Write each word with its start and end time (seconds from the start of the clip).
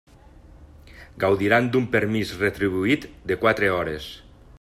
Gaudiran 1.23 1.69
d'un 1.75 1.85
permís 1.97 2.31
retribuït 2.39 3.05
de 3.33 3.39
quatre 3.45 3.71
hores. 3.75 4.09